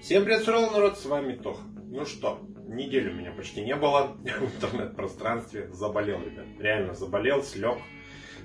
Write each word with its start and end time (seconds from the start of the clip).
Всем 0.00 0.24
привет, 0.24 0.44
сурал 0.44 0.70
народ, 0.70 0.98
с 0.98 1.04
вами 1.04 1.34
Тох. 1.34 1.60
Ну 1.90 2.06
что, 2.06 2.40
неделю 2.68 3.12
меня 3.12 3.32
почти 3.32 3.62
не 3.62 3.74
было 3.74 4.16
в 4.22 4.42
интернет-пространстве. 4.44 5.68
Заболел, 5.72 6.20
ребят. 6.22 6.46
Реально 6.60 6.94
заболел, 6.94 7.42
слег. 7.42 7.78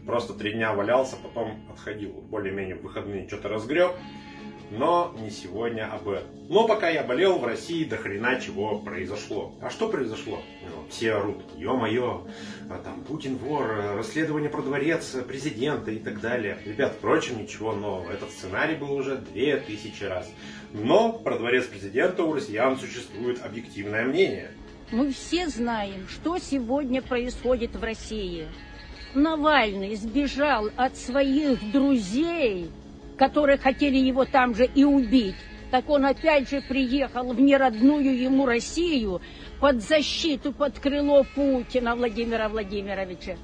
Просто 0.07 0.33
три 0.33 0.53
дня 0.53 0.73
валялся, 0.73 1.17
потом 1.17 1.69
отходил. 1.71 2.13
Более-менее 2.13 2.75
в 2.75 2.81
выходные 2.81 3.27
что-то 3.27 3.49
разгреб. 3.49 3.91
Но 4.71 5.13
не 5.19 5.29
сегодня 5.29 5.91
об 5.91 6.09
этом. 6.09 6.27
Но 6.49 6.67
пока 6.67 6.89
я 6.89 7.03
болел, 7.03 7.37
в 7.37 7.45
России 7.45 7.83
до 7.83 7.97
хрена 7.97 8.39
чего 8.39 8.79
произошло. 8.79 9.53
А 9.61 9.69
что 9.69 9.87
произошло? 9.89 10.41
Ну, 10.63 10.87
все 10.89 11.13
орут, 11.13 11.43
ё-моё, 11.57 12.25
а 12.69 12.77
там 12.83 13.03
Путин 13.03 13.37
вор, 13.37 13.95
расследование 13.95 14.49
про 14.49 14.61
дворец 14.61 15.15
президента 15.27 15.91
и 15.91 15.99
так 15.99 16.19
далее. 16.21 16.57
Ребят, 16.65 16.93
впрочем, 16.97 17.41
ничего 17.41 17.73
нового. 17.73 18.11
Этот 18.11 18.31
сценарий 18.31 18.75
был 18.75 18.93
уже 18.93 19.17
две 19.17 19.57
тысячи 19.57 20.03
раз. 20.03 20.29
Но 20.73 21.13
про 21.13 21.37
дворец 21.37 21.65
президента 21.65 22.23
у 22.23 22.33
россиян 22.33 22.77
существует 22.77 23.45
объективное 23.45 24.05
мнение. 24.05 24.51
Мы 24.91 25.11
все 25.11 25.47
знаем, 25.47 26.07
что 26.07 26.37
сегодня 26.39 27.01
происходит 27.01 27.75
в 27.75 27.83
России. 27.83 28.47
Навальный 29.15 29.95
сбежал 29.95 30.69
от 30.75 30.97
своих 30.97 31.71
друзей, 31.71 32.69
которые 33.23 33.57
хотели 33.57 33.95
его 33.95 34.25
там 34.25 34.53
же 34.53 34.65
и 34.65 34.83
убить. 34.83 35.35
Так 35.71 35.89
он 35.89 36.05
опять 36.05 36.49
же 36.49 36.61
приехал 36.61 37.31
в 37.31 37.39
неродную 37.39 38.21
ему 38.21 38.45
Россию 38.45 39.21
под 39.61 39.81
защиту, 39.81 40.51
под 40.51 40.77
крыло 40.77 41.25
Путина 41.33 41.95
Владимира 41.95 42.49
Владимировича. 42.49 43.37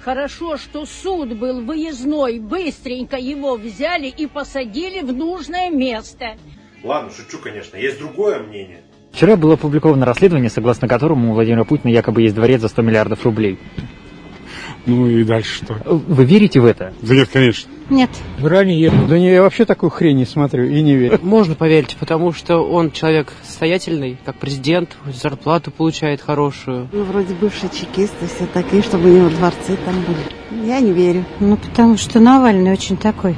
Хорошо, 0.00 0.56
что 0.56 0.86
суд 0.86 1.36
был 1.36 1.60
выездной, 1.60 2.38
быстренько 2.38 3.18
его 3.18 3.56
взяли 3.56 4.06
и 4.06 4.26
посадили 4.26 5.02
в 5.02 5.12
нужное 5.12 5.70
место. 5.70 6.38
Ладно, 6.82 7.10
шучу, 7.10 7.38
конечно, 7.38 7.76
есть 7.76 7.98
другое 7.98 8.38
мнение. 8.38 8.80
Вчера 9.12 9.36
было 9.36 9.54
опубликовано 9.54 10.06
расследование, 10.06 10.48
согласно 10.48 10.88
которому 10.88 11.32
у 11.32 11.34
Владимира 11.34 11.64
Путина 11.64 11.90
якобы 11.90 12.22
есть 12.22 12.34
дворец 12.34 12.62
за 12.62 12.68
100 12.68 12.80
миллиардов 12.80 13.24
рублей. 13.26 13.58
Ну 14.88 15.06
и 15.06 15.22
дальше 15.22 15.64
что? 15.64 15.74
Вы 15.84 16.24
верите 16.24 16.60
в 16.60 16.64
это? 16.64 16.92
Да 17.02 17.14
нет, 17.14 17.28
конечно. 17.30 17.70
Нет. 17.90 18.10
Ранее. 18.40 18.90
Да 19.08 19.18
не, 19.18 19.30
я 19.30 19.42
вообще 19.42 19.64
такую 19.64 19.90
хрень 19.90 20.16
не 20.16 20.24
смотрю 20.24 20.64
и 20.64 20.82
не 20.82 20.96
верю. 20.96 21.18
Можно 21.22 21.54
поверить, 21.54 21.96
потому 22.00 22.32
что 22.32 22.58
он 22.58 22.90
человек 22.90 23.32
состоятельный, 23.44 24.18
как 24.24 24.36
президент, 24.36 24.96
зарплату 25.06 25.70
получает 25.70 26.22
хорошую. 26.22 26.88
Ну, 26.92 27.04
вроде 27.04 27.34
бывший 27.34 27.68
чекист, 27.68 28.14
и 28.22 28.26
все 28.26 28.46
такие, 28.52 28.82
чтобы 28.82 29.10
у 29.10 29.16
него 29.16 29.28
дворцы 29.28 29.76
там 29.84 29.94
были. 30.02 30.66
Я 30.66 30.80
не 30.80 30.92
верю. 30.92 31.24
Ну, 31.40 31.56
потому 31.56 31.96
что 31.96 32.18
Навальный 32.18 32.72
очень 32.72 32.96
такой. 32.96 33.36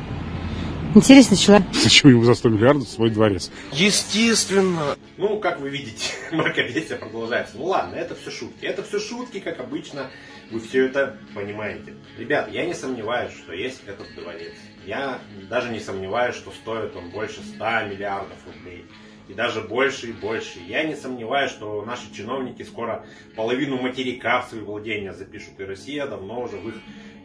Интересный 0.93 1.37
человек. 1.37 1.69
Зачем 1.73 2.11
ему 2.11 2.25
за 2.25 2.35
100 2.35 2.49
миллиардов 2.49 2.89
свой 2.89 3.11
дворец? 3.11 3.51
Естественно. 3.71 4.97
Ну, 5.19 5.39
как 5.39 5.61
вы 5.61 5.71
видите, 5.71 6.13
мракобесие 6.33 6.99
продолжается. 6.99 7.57
Ну 7.59 7.67
ладно, 7.67 7.95
это 7.95 8.17
все 8.17 8.31
шутки. 8.33 8.67
Это 8.67 8.83
все 8.83 8.99
шутки, 8.99 9.39
как 9.39 9.61
обычно. 9.61 10.11
Вы 10.51 10.59
все 10.59 10.87
это 10.87 11.17
понимаете. 11.33 11.95
Ребят, 12.19 12.51
я 12.51 12.67
не 12.67 12.75
сомневаюсь, 12.75 13.33
что 13.33 13.53
есть 13.53 13.83
этот 13.87 14.13
дворец. 14.17 14.53
Я 14.85 15.21
даже 15.49 15.71
не 15.71 15.79
сомневаюсь, 15.79 16.35
что 16.35 16.51
стоит 16.51 16.97
он 16.97 17.11
больше 17.11 17.41
100 17.41 17.65
миллиардов 17.89 18.39
рублей. 18.47 18.85
И 19.29 19.33
даже 19.33 19.61
больше 19.61 20.09
и 20.09 20.13
больше. 20.13 20.59
Я 20.67 20.83
не 20.83 20.97
сомневаюсь, 20.97 21.53
что 21.53 21.85
наши 21.85 22.13
чиновники 22.13 22.65
скоро 22.65 23.07
половину 23.37 23.81
материка 23.81 24.41
в 24.41 24.49
свои 24.49 24.61
владения 24.61 25.13
запишут. 25.13 25.61
И 25.61 25.65
Россия 25.65 26.09
давно 26.09 26.43
уже 26.43 26.57
в 26.57 26.69
их 26.69 26.75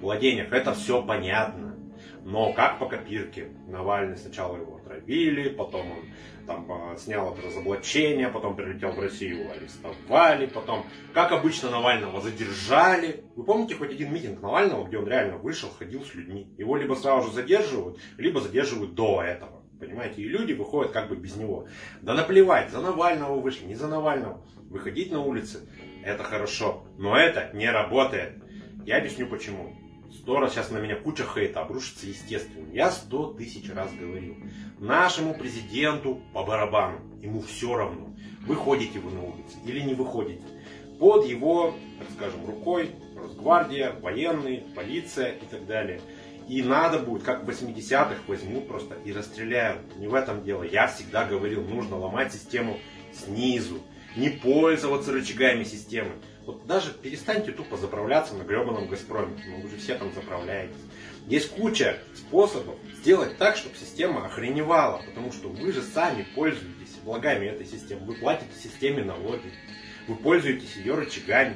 владениях. 0.02 0.52
Это 0.52 0.76
все 0.76 1.02
понятно. 1.02 1.75
Но 2.26 2.54
как 2.54 2.80
по 2.80 2.88
копирке. 2.88 3.52
Навальный 3.68 4.18
сначала 4.18 4.58
его 4.58 4.78
отравили, 4.78 5.48
потом 5.50 5.92
он 5.92 5.98
там 6.48 6.72
а, 6.72 6.98
снял 6.98 7.31
это 7.31 7.45
разоблачение, 7.45 8.30
потом 8.30 8.56
прилетел 8.56 8.94
в 8.94 9.00
Россию, 9.00 9.52
арестовали, 9.52 10.47
потом, 10.47 10.88
как 11.13 11.31
обычно, 11.31 11.69
Навального 11.69 12.19
задержали. 12.22 13.24
Вы 13.36 13.44
помните 13.44 13.75
хоть 13.75 13.91
один 13.91 14.12
митинг 14.12 14.41
Навального, 14.41 14.88
где 14.88 14.97
он 14.97 15.08
реально 15.08 15.38
вышел, 15.38 15.69
ходил 15.69 16.03
с 16.03 16.16
людьми? 16.16 16.52
Его 16.58 16.78
либо 16.78 16.96
сразу 16.96 17.28
же 17.28 17.36
задерживают, 17.36 18.00
либо 18.18 18.42
задерживают 18.42 18.96
до 18.96 19.22
этого. 19.22 19.62
Понимаете, 19.80 20.24
и 20.24 20.28
люди 20.28 20.53
выходят 20.53 20.92
как 20.92 21.09
бы 21.09 21.16
без 21.16 21.36
него. 21.36 21.68
Да 22.02 22.16
наплевать, 22.16 22.72
за 22.72 22.81
Навального 22.81 23.40
вышли, 23.40 23.66
не 23.66 23.75
за 23.75 23.88
Навального. 23.88 24.44
Выходить 24.63 25.12
на 25.12 25.22
улицы, 25.22 25.69
это 26.03 26.24
хорошо, 26.24 26.88
но 26.97 27.16
это 27.16 27.52
не 27.53 27.69
работает. 27.69 28.42
Я 28.84 28.97
объясню 28.97 29.28
почему. 29.28 29.84
Сто 30.22 30.48
сейчас 30.48 30.72
на 30.72 30.78
меня 30.78 30.96
куча 30.96 31.24
хейта 31.24 31.62
обрушится, 31.62 32.08
естественно. 32.08 32.72
Я 32.74 32.90
сто 32.90 33.34
тысяч 33.34 33.70
раз 33.72 33.92
говорил. 33.94 34.36
Нашему 34.80 35.36
президенту 35.36 36.22
по 36.34 36.44
барабану. 36.44 37.00
Ему 37.22 37.42
все 37.42 37.76
равно. 37.76 38.14
Выходите 38.48 39.00
вы 39.00 39.12
на 39.12 39.24
улицы 39.24 39.58
или 39.66 39.81
не 39.81 39.94
выходите. 39.94 40.42
Под 41.00 41.25
его, 41.25 41.75
так 42.00 42.08
скажем, 42.16 42.46
рукой 42.46 42.92
Росгвардия, 43.16 43.94
военные, 44.02 44.64
полиция 44.75 45.31
и 45.31 45.46
так 45.46 45.66
далее. 45.66 46.00
И 46.48 46.62
надо 46.62 47.00
будет, 47.00 47.24
как 47.24 47.44
в 47.44 47.50
80-х, 47.50 48.18
возьмут 48.28 48.68
просто 48.68 48.96
и 49.04 49.12
расстреляют. 49.12 49.98
Не 49.98 50.08
в 50.08 50.14
этом 50.14 50.44
дело. 50.44 50.64
Я 50.64 50.88
всегда 50.88 51.25
говорил, 51.25 51.64
нужно 51.64 51.98
ломать 51.98 52.34
систему 52.34 52.78
снизу. 53.14 53.81
Не 54.16 54.30
пользоваться 54.30 55.12
рычагами 55.12 55.64
системы. 55.64 56.12
Вот 56.45 56.67
даже 56.67 56.94
перестаньте 56.94 57.51
тупо 57.51 57.75
заправляться 57.75 58.35
на 58.35 58.44
гребаном 58.44 58.88
Газпроме. 58.88 59.35
Ну, 59.47 59.61
вы 59.61 59.69
же 59.69 59.78
все 59.78 59.95
там 59.95 60.13
заправляетесь. 60.13 60.75
Есть 61.28 61.50
куча 61.51 61.97
способов 62.16 62.75
сделать 63.00 63.38
так, 63.38 63.57
чтобы 63.57 63.75
система 63.75 64.25
охреневала. 64.25 65.01
Потому 65.03 65.31
что 65.31 65.50
вы 65.50 65.72
же 65.72 65.81
сами 65.81 66.25
пользуетесь 66.35 66.97
благами 67.03 67.47
этой 67.47 67.66
системы. 67.66 68.06
Вы 68.06 68.16
платите 68.16 68.51
системе 68.61 69.03
налоги. 69.03 69.51
Вы 70.07 70.16
пользуетесь 70.16 70.75
ее 70.75 70.94
рычагами. 70.94 71.56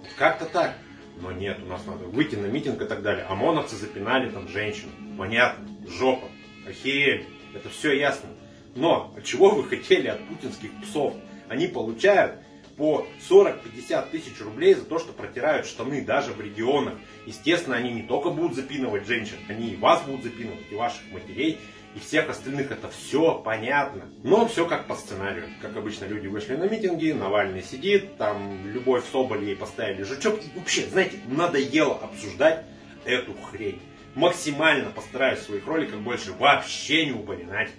Вот 0.00 0.08
как-то 0.18 0.44
так. 0.46 0.76
Но 1.20 1.30
нет, 1.30 1.58
у 1.62 1.66
нас 1.66 1.86
надо 1.86 2.04
выйти 2.06 2.34
на 2.34 2.46
митинг 2.46 2.82
и 2.82 2.84
так 2.84 3.02
далее. 3.02 3.24
ОМОНовцы 3.26 3.76
запинали 3.76 4.28
там 4.28 4.48
женщин. 4.48 4.88
Понятно. 5.16 5.68
Жопа. 5.86 6.28
Охерели. 6.66 7.26
Это 7.54 7.68
все 7.68 7.92
ясно. 7.96 8.28
Но 8.74 9.14
чего 9.22 9.50
вы 9.50 9.64
хотели 9.68 10.08
от 10.08 10.26
путинских 10.26 10.70
псов? 10.82 11.14
Они 11.48 11.68
получают 11.68 12.40
по 12.76 13.06
40-50 13.28 14.10
тысяч 14.10 14.40
рублей 14.40 14.74
за 14.74 14.84
то, 14.84 14.98
что 14.98 15.12
протирают 15.12 15.66
штаны 15.66 16.04
даже 16.04 16.32
в 16.32 16.40
регионах. 16.40 16.94
Естественно, 17.24 17.76
они 17.76 17.92
не 17.92 18.02
только 18.02 18.30
будут 18.30 18.54
запинывать 18.54 19.06
женщин, 19.06 19.36
они 19.48 19.70
и 19.70 19.76
вас 19.76 20.02
будут 20.02 20.24
запинывать, 20.24 20.70
и 20.70 20.74
ваших 20.74 21.02
матерей, 21.10 21.58
и 21.94 21.98
всех 21.98 22.28
остальных. 22.28 22.70
Это 22.70 22.88
все 22.90 23.34
понятно. 23.38 24.04
Но 24.22 24.46
все 24.46 24.66
как 24.66 24.86
по 24.86 24.94
сценарию. 24.94 25.48
Как 25.62 25.76
обычно, 25.76 26.04
люди 26.04 26.26
вышли 26.26 26.56
на 26.56 26.64
митинги, 26.68 27.12
Навальный 27.12 27.62
сидит, 27.62 28.16
там 28.18 28.66
Любовь 28.66 29.04
Соболь 29.10 29.44
ей 29.44 29.56
поставили 29.56 30.02
жучок. 30.02 30.38
И 30.40 30.58
вообще, 30.58 30.86
знаете, 30.86 31.18
надоело 31.26 31.94
обсуждать 31.94 32.64
эту 33.04 33.32
хрень. 33.50 33.80
Максимально 34.14 34.90
постараюсь 34.90 35.40
в 35.40 35.44
своих 35.44 35.66
роликах 35.66 36.00
больше 36.00 36.32
вообще 36.32 37.06
не 37.06 37.12
упоминать 37.12 37.70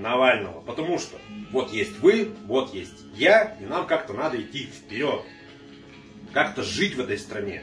Навального. 0.00 0.60
Потому 0.60 0.98
что 0.98 1.18
вот 1.50 1.72
есть 1.72 1.98
вы, 2.00 2.32
вот 2.46 2.74
есть 2.74 3.04
я, 3.14 3.56
и 3.60 3.64
нам 3.64 3.86
как-то 3.86 4.12
надо 4.12 4.40
идти 4.40 4.66
вперед. 4.66 5.22
Как-то 6.32 6.62
жить 6.62 6.94
в 6.94 7.00
этой 7.00 7.18
стране. 7.18 7.62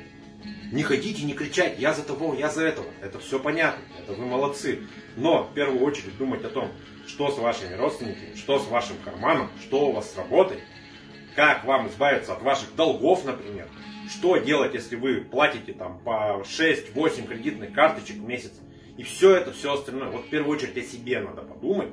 Не 0.72 0.82
ходите, 0.82 1.24
не 1.24 1.34
кричать, 1.34 1.80
я 1.80 1.94
за 1.94 2.04
того, 2.04 2.34
я 2.34 2.50
за 2.50 2.64
этого. 2.66 2.88
Это 3.02 3.20
все 3.20 3.40
понятно, 3.40 3.84
это 4.00 4.14
вы 4.14 4.26
молодцы. 4.26 4.82
Но 5.16 5.44
в 5.44 5.54
первую 5.54 5.84
очередь 5.84 6.18
думать 6.18 6.44
о 6.44 6.50
том, 6.50 6.72
что 7.06 7.32
с 7.32 7.38
вашими 7.38 7.76
родственниками, 7.76 8.36
что 8.36 8.60
с 8.60 8.68
вашим 8.68 8.98
карманом, 9.06 9.52
что 9.62 9.90
у 9.90 9.92
вас 9.92 10.12
с 10.12 10.18
работой, 10.18 10.60
как 11.36 11.64
вам 11.66 11.88
избавиться 11.90 12.34
от 12.34 12.42
ваших 12.42 12.76
долгов, 12.76 13.24
например. 13.26 13.68
Что 14.10 14.38
делать, 14.38 14.74
если 14.74 14.96
вы 14.96 15.22
платите 15.22 15.74
там 15.74 16.00
по 16.00 16.44
6-8 16.44 17.28
кредитных 17.28 17.74
карточек 17.74 18.18
в 18.18 18.26
месяц. 18.26 18.54
И 18.98 19.04
все 19.04 19.36
это, 19.36 19.52
все 19.54 19.74
остальное. 19.74 20.10
Вот 20.10 20.26
в 20.26 20.30
первую 20.30 20.58
очередь 20.58 20.78
о 20.78 20.82
себе 20.82 21.20
надо 21.20 21.42
подумать 21.42 21.90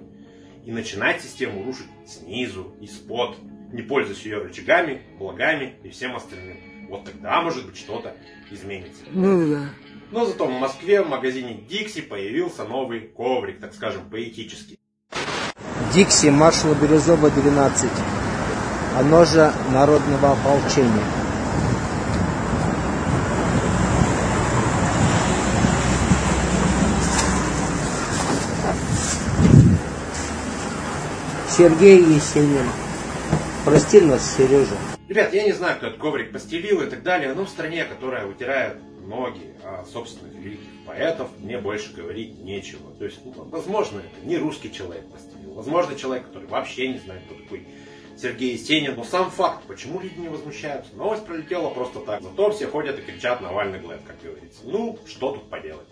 и 0.64 0.72
начинать 0.72 1.22
систему 1.22 1.64
рушить 1.64 1.86
снизу, 2.06 2.74
из-под, 2.80 3.36
не 3.72 3.82
пользуясь 3.82 4.24
ее 4.24 4.38
рычагами, 4.38 5.02
благами 5.18 5.74
и 5.82 5.88
всем 5.88 6.16
остальным. 6.16 6.58
Вот 6.88 7.04
тогда, 7.04 7.40
может 7.40 7.66
быть, 7.66 7.76
что-то 7.76 8.16
изменится. 8.50 9.02
Ну 9.12 9.48
да. 9.48 9.70
Но 10.10 10.24
зато 10.24 10.46
в 10.46 10.58
Москве 10.58 11.02
в 11.02 11.08
магазине 11.08 11.64
Дикси 11.68 12.00
появился 12.00 12.64
новый 12.64 13.00
коврик, 13.00 13.60
так 13.60 13.74
скажем, 13.74 14.10
поэтический. 14.10 14.78
Дикси 15.94 16.26
маршала 16.30 16.74
Бирюзова 16.74 17.30
12. 17.30 17.90
Оно 18.98 19.24
же 19.24 19.52
народного 19.72 20.32
ополчения. 20.32 21.19
Сергей 31.60 31.98
Есенин. 31.98 32.64
Прости 33.66 34.00
нас, 34.00 34.34
Сережа. 34.34 34.78
Ребят, 35.08 35.34
я 35.34 35.44
не 35.44 35.52
знаю, 35.52 35.76
кто 35.76 35.88
этот 35.88 36.00
коврик 36.00 36.32
постелил 36.32 36.80
и 36.80 36.88
так 36.88 37.02
далее, 37.02 37.34
но 37.34 37.44
в 37.44 37.50
стране, 37.50 37.84
которая 37.84 38.26
утирает 38.26 38.78
ноги, 39.02 39.54
а 39.62 39.84
собственных 39.84 40.34
великих 40.36 40.64
поэтов 40.86 41.28
мне 41.38 41.58
больше 41.58 41.92
говорить 41.92 42.38
нечего. 42.38 42.90
То 42.98 43.04
есть, 43.04 43.18
ну, 43.26 43.34
возможно, 43.50 43.98
это 43.98 44.26
не 44.26 44.38
русский 44.38 44.72
человек 44.72 45.04
постелил, 45.10 45.52
возможно, 45.52 45.96
человек, 45.96 46.28
который 46.28 46.48
вообще 46.48 46.88
не 46.88 46.98
знает, 46.98 47.24
кто 47.26 47.34
такой 47.34 47.68
Сергей 48.16 48.54
Есенин. 48.54 48.94
Но 48.96 49.04
сам 49.04 49.30
факт, 49.30 49.62
почему 49.68 50.00
люди 50.00 50.18
не 50.18 50.28
возмущаются? 50.28 50.96
Новость 50.96 51.26
пролетела 51.26 51.68
просто 51.68 52.00
так. 52.00 52.22
Зато 52.22 52.52
все 52.52 52.68
ходят 52.68 52.98
и 52.98 53.02
кричат 53.02 53.42
Навальный 53.42 53.80
Глэд, 53.80 54.00
как 54.06 54.16
говорится. 54.22 54.62
Ну, 54.64 54.98
что 55.06 55.32
тут 55.32 55.50
поделать? 55.50 55.86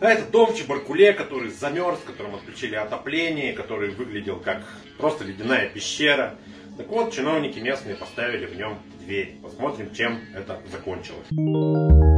А 0.00 0.10
это 0.10 0.30
дом 0.30 0.54
Чебаркуле, 0.54 1.12
который 1.12 1.50
замерз, 1.50 2.00
которому 2.00 2.36
отключили 2.36 2.74
отопление, 2.74 3.52
который 3.52 3.90
выглядел 3.90 4.38
как 4.40 4.62
просто 4.98 5.24
ледяная 5.24 5.68
пещера. 5.68 6.34
Так 6.76 6.88
вот, 6.88 7.12
чиновники 7.12 7.58
местные 7.60 7.94
поставили 7.94 8.46
в 8.46 8.56
нем 8.56 8.78
дверь. 9.04 9.36
Посмотрим, 9.42 9.94
чем 9.94 10.20
это 10.34 10.60
закончилось. 10.70 12.13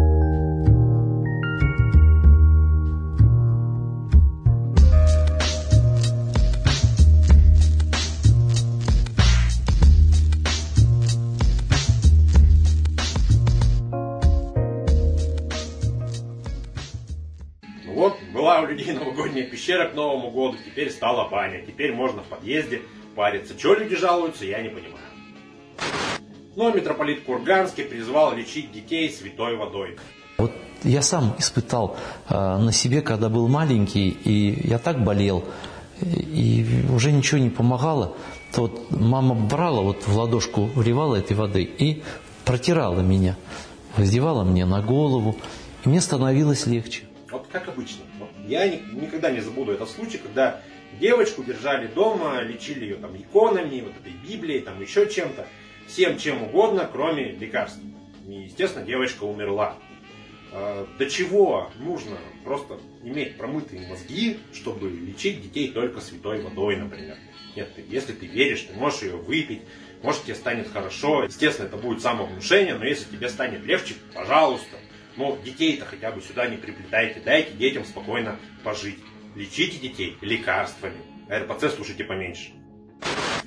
Новогодняя 19.36 19.46
пещера 19.46 19.88
к 19.88 19.94
Новому 19.94 20.30
году, 20.30 20.56
теперь 20.64 20.90
стала 20.90 21.28
баня. 21.28 21.62
Теперь 21.66 21.92
можно 21.92 22.22
в 22.22 22.26
подъезде 22.26 22.82
париться. 23.14 23.54
Чего 23.56 23.74
люди 23.74 23.96
жалуются, 23.96 24.44
я 24.44 24.62
не 24.62 24.68
понимаю. 24.68 25.04
Но 26.56 26.70
митрополит 26.70 27.24
Курганский 27.24 27.84
призвал 27.84 28.34
лечить 28.34 28.72
детей 28.72 29.10
святой 29.10 29.56
водой. 29.56 29.98
Вот 30.38 30.52
я 30.84 31.02
сам 31.02 31.34
испытал 31.38 31.96
э, 32.28 32.34
на 32.34 32.72
себе, 32.72 33.02
когда 33.02 33.28
был 33.28 33.48
маленький, 33.48 34.08
и 34.08 34.68
я 34.68 34.78
так 34.78 35.04
болел, 35.04 35.44
и 36.00 36.64
уже 36.90 37.12
ничего 37.12 37.40
не 37.40 37.50
помогало, 37.50 38.14
то 38.54 38.62
вот 38.62 38.90
мама 38.90 39.34
брала 39.34 39.82
вот 39.82 40.06
в 40.06 40.16
ладошку, 40.16 40.64
вливала 40.74 41.16
этой 41.16 41.36
воды 41.36 41.62
и 41.62 42.02
протирала 42.44 43.00
меня, 43.00 43.36
раздевала 43.96 44.44
мне 44.44 44.64
на 44.66 44.80
голову, 44.80 45.36
и 45.84 45.88
мне 45.88 46.00
становилось 46.00 46.66
легче. 46.66 47.04
Вот 47.30 47.46
как 47.50 47.68
обычно. 47.68 48.04
Я 48.46 48.68
ни- 48.68 48.82
никогда 48.92 49.30
не 49.30 49.40
забуду 49.40 49.72
этот 49.72 49.90
случай, 49.90 50.18
когда 50.18 50.60
девочку 51.00 51.42
держали 51.42 51.86
дома, 51.88 52.40
лечили 52.42 52.84
ее 52.84 52.96
там 52.96 53.16
иконами, 53.16 53.80
вот 53.80 53.92
этой 54.00 54.12
Библией, 54.12 54.60
там 54.60 54.80
еще 54.80 55.08
чем-то. 55.08 55.46
Всем 55.86 56.18
чем 56.18 56.42
угодно, 56.42 56.88
кроме 56.90 57.32
лекарств. 57.32 57.78
И, 58.28 58.32
естественно, 58.32 58.84
девочка 58.84 59.24
умерла. 59.24 59.76
А, 60.52 60.86
До 60.98 61.06
чего 61.10 61.70
нужно 61.78 62.16
просто 62.44 62.78
иметь 63.02 63.36
промытые 63.36 63.88
мозги, 63.88 64.38
чтобы 64.54 64.88
лечить 64.90 65.42
детей 65.42 65.70
только 65.72 66.00
святой 66.00 66.40
водой, 66.40 66.76
например. 66.76 67.16
Нет, 67.56 67.74
ты- 67.74 67.84
если 67.88 68.12
ты 68.12 68.26
веришь, 68.26 68.62
ты 68.62 68.74
можешь 68.74 69.02
ее 69.02 69.16
выпить, 69.16 69.62
может 70.02 70.24
тебе 70.24 70.34
станет 70.34 70.68
хорошо. 70.70 71.24
Естественно, 71.24 71.66
это 71.66 71.76
будет 71.76 72.02
самовнушение, 72.02 72.74
но 72.74 72.84
если 72.84 73.10
тебе 73.10 73.28
станет 73.28 73.64
легче, 73.64 73.94
пожалуйста. 74.14 74.76
Но 75.16 75.36
детей-то 75.44 75.84
хотя 75.84 76.10
бы 76.12 76.20
сюда 76.20 76.46
не 76.46 76.56
приплетайте, 76.56 77.20
дайте 77.20 77.52
детям 77.52 77.84
спокойно 77.84 78.36
пожить. 78.64 78.98
Лечите 79.34 79.78
детей 79.78 80.16
лекарствами. 80.20 80.96
РПЦ 81.30 81.74
слушайте 81.74 82.04
поменьше. 82.04 82.52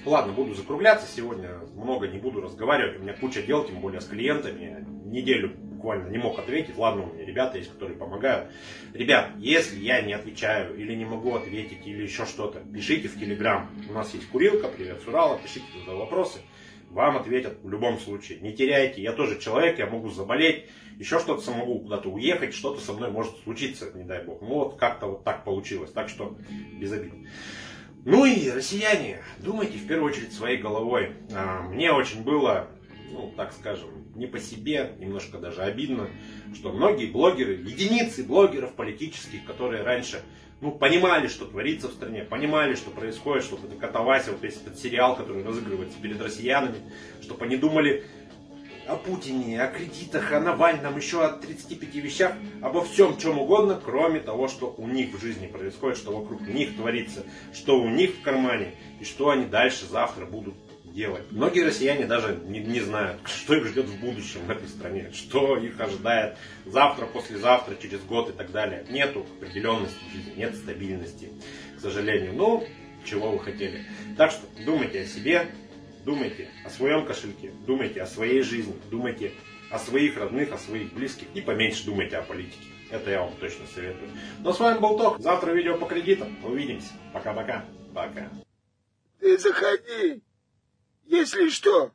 Ладно, 0.05 0.33
буду 0.33 0.53
закругляться 0.53 1.07
сегодня, 1.13 1.59
много 1.75 2.07
не 2.07 2.19
буду 2.19 2.41
разговаривать, 2.41 2.99
у 2.99 3.03
меня 3.03 3.13
куча 3.13 3.41
дел, 3.41 3.65
тем 3.65 3.81
более 3.81 3.99
с 3.99 4.05
клиентами. 4.05 4.85
Неделю 5.05 5.49
буквально 5.49 6.09
не 6.09 6.17
мог 6.17 6.37
ответить. 6.39 6.77
Ладно, 6.77 7.03
у 7.03 7.13
меня 7.13 7.25
ребята 7.25 7.57
есть, 7.57 7.71
которые 7.71 7.97
помогают. 7.97 8.51
Ребят, 8.93 9.31
если 9.37 9.79
я 9.79 10.01
не 10.01 10.13
отвечаю 10.13 10.75
или 10.77 10.93
не 10.93 11.05
могу 11.05 11.35
ответить 11.35 11.85
или 11.85 12.03
еще 12.03 12.25
что-то, 12.25 12.59
пишите 12.73 13.07
в 13.07 13.19
Телеграм. 13.19 13.69
У 13.89 13.93
нас 13.93 14.13
есть 14.13 14.27
курилка, 14.29 14.67
привет 14.67 15.01
с 15.01 15.41
пишите 15.41 15.65
туда 15.79 15.95
вопросы. 15.95 16.39
Вам 16.89 17.17
ответят 17.17 17.59
в 17.61 17.69
любом 17.69 17.99
случае. 17.99 18.39
Не 18.39 18.53
теряйте, 18.53 19.01
я 19.01 19.13
тоже 19.13 19.39
человек, 19.39 19.77
я 19.77 19.85
могу 19.85 20.09
заболеть, 20.09 20.65
еще 20.97 21.19
что-то 21.19 21.41
сам 21.41 21.59
могу 21.59 21.79
куда-то 21.79 22.09
уехать, 22.09 22.53
что-то 22.53 22.81
со 22.81 22.93
мной 22.93 23.11
может 23.11 23.37
случиться, 23.43 23.91
не 23.93 24.03
дай 24.03 24.23
бог. 24.23 24.41
Ну 24.41 24.47
вот 24.47 24.77
как-то 24.77 25.07
вот 25.07 25.23
так 25.23 25.43
получилось, 25.43 25.91
так 25.91 26.09
что 26.09 26.35
без 26.79 26.91
обид. 26.91 27.13
Ну 28.05 28.25
и 28.25 28.49
россияне, 28.49 29.19
думайте 29.39 29.77
в 29.77 29.85
первую 29.85 30.11
очередь 30.11 30.33
своей 30.33 30.57
головой. 30.57 31.13
А, 31.33 31.63
Мне 31.63 31.91
очень 31.91 32.23
было, 32.23 32.67
ну 33.11 33.33
так 33.35 33.53
скажем, 33.53 33.89
не 34.15 34.27
по 34.27 34.39
себе, 34.39 34.95
немножко 34.99 35.37
даже 35.37 35.61
обидно, 35.61 36.09
что 36.53 36.71
многие 36.71 37.07
блогеры, 37.07 37.53
единицы 37.53 38.23
блогеров 38.23 38.73
политических, 38.73 39.45
которые 39.45 39.83
раньше 39.83 40.21
ну, 40.61 40.71
понимали, 40.71 41.27
что 41.27 41.45
творится 41.45 41.87
в 41.87 41.93
стране, 41.93 42.23
понимали, 42.23 42.75
что 42.75 42.91
происходит, 42.91 43.45
что 43.45 43.57
это 43.57 43.75
катавасия, 43.75 44.33
вот 44.33 44.43
весь 44.43 44.57
этот 44.57 44.77
сериал, 44.77 45.15
который 45.15 45.43
разыгрывается 45.43 45.97
перед 46.01 46.21
россиянами, 46.21 46.77
чтобы 47.21 47.45
они 47.45 47.55
думали 47.55 48.03
о 48.89 48.95
Путине, 48.95 49.61
о 49.61 49.67
кредитах, 49.67 50.33
о 50.33 50.39
Навальном, 50.39 50.97
еще 50.97 51.23
о 51.23 51.29
35 51.29 51.95
вещах, 51.95 52.33
обо 52.61 52.83
всем, 52.83 53.17
чем 53.17 53.39
угодно, 53.39 53.79
кроме 53.83 54.19
того, 54.19 54.47
что 54.47 54.73
у 54.77 54.87
них 54.87 55.13
в 55.13 55.21
жизни 55.21 55.47
происходит, 55.47 55.97
что 55.97 56.11
вокруг 56.11 56.41
них 56.47 56.75
творится, 56.75 57.23
что 57.53 57.79
у 57.79 57.87
них 57.87 58.15
в 58.15 58.21
кармане, 58.21 58.73
и 58.99 59.05
что 59.05 59.29
они 59.29 59.45
дальше 59.45 59.85
завтра 59.85 60.25
будут 60.25 60.55
делать. 60.93 61.23
Многие 61.31 61.65
россияне 61.65 62.05
даже 62.05 62.39
не, 62.45 62.59
не 62.59 62.81
знают, 62.81 63.19
что 63.25 63.55
их 63.55 63.65
ждет 63.67 63.85
в 63.85 63.99
будущем 63.99 64.41
в 64.45 64.49
этой 64.49 64.67
стране, 64.67 65.11
что 65.13 65.57
их 65.57 65.79
ожидает 65.79 66.37
завтра, 66.65 67.05
послезавтра, 67.05 67.75
через 67.75 68.01
год 68.01 68.29
и 68.29 68.33
так 68.33 68.51
далее. 68.51 68.85
Нету 68.89 69.25
определенности 69.37 69.99
в 70.09 70.13
жизни, 70.13 70.33
нет 70.37 70.55
стабильности, 70.55 71.29
к 71.77 71.81
сожалению. 71.81 72.33
Ну, 72.33 72.65
чего 73.05 73.31
вы 73.31 73.39
хотели. 73.39 73.85
Так 74.17 74.31
что 74.31 74.41
думайте 74.65 75.01
о 75.01 75.05
себе, 75.05 75.47
думайте 76.05 76.49
о 76.65 76.69
своем 76.69 77.05
кошельке, 77.05 77.51
думайте 77.65 78.01
о 78.01 78.07
своей 78.07 78.41
жизни, 78.41 78.75
думайте 78.89 79.33
о 79.71 79.79
своих 79.79 80.17
родных, 80.17 80.51
о 80.51 80.57
своих 80.57 80.93
близких 80.93 81.27
и 81.33 81.41
поменьше 81.41 81.85
думайте 81.85 82.17
о 82.17 82.23
политике. 82.23 82.67
Это 82.91 83.11
я 83.11 83.21
вам 83.21 83.35
точно 83.39 83.65
советую. 83.67 84.09
Но 84.39 84.51
с 84.51 84.59
вами 84.59 84.79
был 84.79 84.97
Ток. 84.97 85.19
Завтра 85.19 85.51
видео 85.51 85.77
по 85.77 85.85
кредитам. 85.85 86.43
Увидимся. 86.43 86.91
Пока-пока. 87.13 87.65
Пока. 87.93 88.29
Ты 89.19 89.37
заходи. 89.37 90.23
Если 91.09 91.49
что, 91.49 91.91